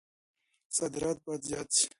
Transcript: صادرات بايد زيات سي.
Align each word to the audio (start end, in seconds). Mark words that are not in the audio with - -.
صادرات 0.77 1.17
بايد 1.25 1.41
زيات 1.49 1.69
سي. 1.77 1.85